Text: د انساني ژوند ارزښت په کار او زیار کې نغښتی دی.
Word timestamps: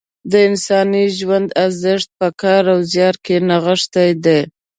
د 0.31 0.33
انساني 0.47 1.05
ژوند 1.17 1.47
ارزښت 1.65 2.09
په 2.19 2.27
کار 2.41 2.63
او 2.73 2.79
زیار 2.91 3.15
کې 3.25 3.35
نغښتی 3.49 4.09
دی. 4.25 4.39